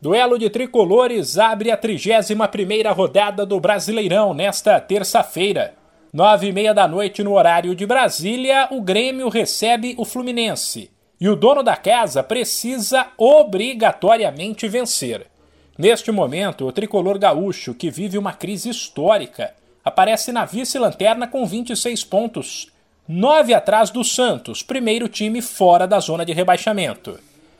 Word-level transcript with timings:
Duelo 0.00 0.38
de 0.38 0.48
tricolores 0.48 1.38
abre 1.38 1.72
a 1.72 1.76
31ª 1.76 2.94
rodada 2.94 3.44
do 3.44 3.58
Brasileirão 3.58 4.32
nesta 4.32 4.78
terça-feira. 4.78 5.74
Nove 6.12 6.46
e 6.46 6.52
meia 6.52 6.72
da 6.72 6.86
noite 6.86 7.24
no 7.24 7.32
horário 7.32 7.74
de 7.74 7.84
Brasília, 7.84 8.68
o 8.70 8.80
Grêmio 8.80 9.28
recebe 9.28 9.96
o 9.98 10.04
Fluminense. 10.04 10.88
E 11.20 11.28
o 11.28 11.34
dono 11.34 11.64
da 11.64 11.74
casa 11.74 12.22
precisa 12.22 13.08
obrigatoriamente 13.18 14.68
vencer. 14.68 15.26
Neste 15.76 16.12
momento, 16.12 16.64
o 16.64 16.70
tricolor 16.70 17.18
gaúcho, 17.18 17.74
que 17.74 17.90
vive 17.90 18.16
uma 18.16 18.32
crise 18.32 18.70
histórica, 18.70 19.52
aparece 19.84 20.30
na 20.30 20.44
vice-lanterna 20.44 21.26
com 21.26 21.44
26 21.44 22.04
pontos, 22.04 22.68
nove 23.08 23.52
atrás 23.52 23.90
do 23.90 24.04
Santos, 24.04 24.62
primeiro 24.62 25.08
time 25.08 25.42
fora 25.42 25.88
da 25.88 25.98
zona 25.98 26.24
de 26.24 26.32
rebaixamento. 26.32 27.18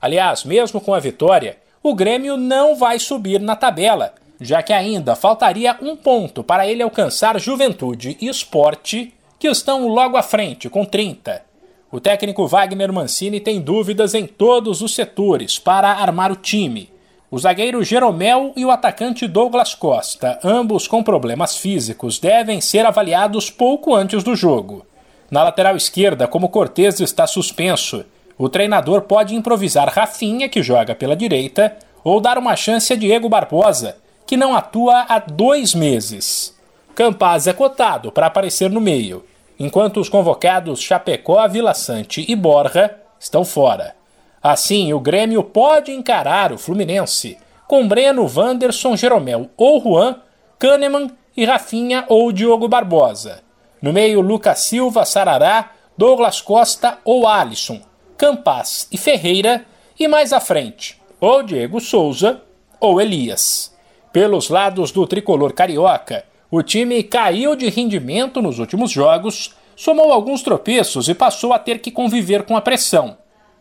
Aliás, 0.00 0.44
mesmo 0.44 0.80
com 0.80 0.94
a 0.94 1.00
vitória, 1.00 1.58
o 1.82 1.94
Grêmio 1.94 2.36
não 2.36 2.76
vai 2.76 2.98
subir 2.98 3.40
na 3.40 3.56
tabela, 3.56 4.12
já 4.38 4.62
que 4.62 4.72
ainda 4.72 5.16
faltaria 5.16 5.76
um 5.80 5.96
ponto 5.96 6.44
para 6.44 6.66
ele 6.66 6.82
alcançar 6.82 7.40
Juventude 7.40 8.18
e 8.20 8.28
Esporte, 8.28 9.14
que 9.38 9.48
estão 9.48 9.88
logo 9.88 10.16
à 10.16 10.22
frente, 10.22 10.68
com 10.68 10.84
30. 10.84 11.42
O 11.90 11.98
técnico 11.98 12.46
Wagner 12.46 12.92
Mancini 12.92 13.40
tem 13.40 13.60
dúvidas 13.60 14.14
em 14.14 14.26
todos 14.26 14.82
os 14.82 14.94
setores 14.94 15.58
para 15.58 15.88
armar 15.88 16.30
o 16.30 16.36
time. 16.36 16.90
O 17.30 17.38
zagueiro 17.38 17.82
Jeromel 17.82 18.52
e 18.54 18.64
o 18.64 18.70
atacante 18.70 19.26
Douglas 19.26 19.74
Costa, 19.74 20.38
ambos 20.44 20.86
com 20.86 21.02
problemas 21.02 21.56
físicos, 21.56 22.18
devem 22.18 22.60
ser 22.60 22.84
avaliados 22.84 23.50
pouco 23.50 23.94
antes 23.94 24.22
do 24.22 24.36
jogo. 24.36 24.84
Na 25.30 25.44
lateral 25.44 25.76
esquerda, 25.76 26.28
como 26.28 26.48
Cortez 26.48 27.00
está 27.00 27.26
suspenso, 27.26 28.04
o 28.40 28.48
treinador 28.48 29.02
pode 29.02 29.36
improvisar 29.36 29.92
Rafinha, 29.92 30.48
que 30.48 30.62
joga 30.62 30.94
pela 30.94 31.14
direita, 31.14 31.76
ou 32.02 32.22
dar 32.22 32.38
uma 32.38 32.56
chance 32.56 32.90
a 32.90 32.96
Diego 32.96 33.28
Barbosa, 33.28 33.98
que 34.26 34.34
não 34.34 34.56
atua 34.56 35.04
há 35.10 35.18
dois 35.18 35.74
meses. 35.74 36.58
Campaz 36.94 37.46
é 37.46 37.52
cotado 37.52 38.10
para 38.10 38.24
aparecer 38.24 38.70
no 38.70 38.80
meio, 38.80 39.26
enquanto 39.58 40.00
os 40.00 40.08
convocados 40.08 40.80
Chapecó, 40.80 41.46
Vila 41.48 41.74
Sante 41.74 42.24
e 42.26 42.34
Borja 42.34 42.96
estão 43.18 43.44
fora. 43.44 43.94
Assim, 44.42 44.90
o 44.94 45.00
Grêmio 45.00 45.42
pode 45.42 45.92
encarar 45.92 46.50
o 46.50 46.56
Fluminense 46.56 47.36
com 47.68 47.86
Breno, 47.86 48.26
Wanderson, 48.26 48.96
Jeromel 48.96 49.50
ou 49.54 49.82
Juan, 49.82 50.16
Kahneman 50.58 51.10
e 51.36 51.44
Rafinha 51.44 52.06
ou 52.08 52.32
Diogo 52.32 52.68
Barbosa. 52.68 53.42
No 53.82 53.92
meio, 53.92 54.22
Lucas 54.22 54.60
Silva, 54.60 55.04
Sarará, 55.04 55.72
Douglas 55.94 56.40
Costa 56.40 56.96
ou 57.04 57.28
Alisson, 57.28 57.82
Campas 58.20 58.86
e 58.92 58.98
Ferreira, 58.98 59.64
e 59.98 60.06
mais 60.06 60.34
à 60.34 60.40
frente, 60.40 61.00
ou 61.18 61.42
Diego 61.42 61.80
Souza 61.80 62.42
ou 62.78 63.00
Elias. 63.00 63.74
Pelos 64.12 64.50
lados 64.50 64.92
do 64.92 65.06
tricolor 65.06 65.54
carioca, 65.54 66.26
o 66.50 66.62
time 66.62 67.02
caiu 67.02 67.56
de 67.56 67.70
rendimento 67.70 68.42
nos 68.42 68.58
últimos 68.58 68.90
jogos, 68.90 69.54
somou 69.74 70.12
alguns 70.12 70.42
tropeços 70.42 71.08
e 71.08 71.14
passou 71.14 71.54
a 71.54 71.58
ter 71.58 71.78
que 71.78 71.90
conviver 71.90 72.42
com 72.42 72.54
a 72.54 72.60
pressão. 72.60 73.16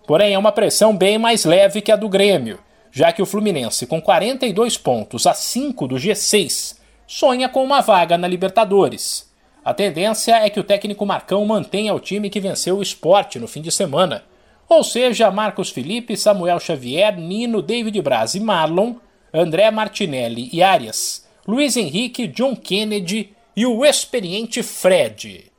Porém, 0.06 0.34
é 0.34 0.38
uma 0.38 0.52
pressão 0.52 0.94
bem 0.94 1.18
mais 1.18 1.46
leve 1.46 1.80
que 1.80 1.94
a 1.94 1.96
do 1.96 2.10
Grêmio, 2.10 2.60
já 2.92 3.14
que 3.14 3.22
o 3.22 3.26
Fluminense, 3.26 3.88
com 3.88 4.02
42 4.02 4.78
pontos 4.78 5.26
a 5.26 5.34
5 5.34 5.88
do 5.88 5.96
G6, 5.96 6.76
sonha 7.08 7.48
com 7.48 7.64
uma 7.64 7.80
vaga 7.80 8.18
na 8.18 8.28
Libertadores. 8.28 9.32
A 9.64 9.74
tendência 9.74 10.36
é 10.36 10.50
que 10.50 10.60
o 10.60 10.66
técnico 10.66 11.06
Marcão 11.06 11.46
mantenha 11.46 11.94
o 11.94 12.00
time 12.00 12.30
que 12.30 12.42
venceu 12.42 12.80
o 12.80 12.84
esporte 12.84 13.40
no 13.40 13.48
fim 13.48 13.62
de 13.62 13.72
semana, 13.72 14.26
ou 14.70 14.84
seja, 14.84 15.31
Marcos 15.31 15.72
Felipe, 15.72 16.16
Samuel 16.16 16.59
Xavier, 16.59 17.17
Nino, 17.17 17.59
David 17.59 18.00
Braz 18.03 18.36
e 18.36 18.39
Marlon, 18.39 18.98
André 19.34 19.72
Martinelli 19.72 20.48
e 20.53 20.62
Arias, 20.62 21.28
Luiz 21.48 21.75
Henrique, 21.75 22.28
John 22.28 22.56
Kennedy 22.56 23.34
e 23.56 23.66
o 23.66 23.84
experiente 23.84 24.62
Fred. 24.62 25.52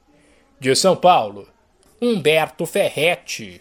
De 0.61 0.77
São 0.77 0.95
Paulo, 0.95 1.49
Humberto 2.01 2.65
Ferretti. 2.65 3.59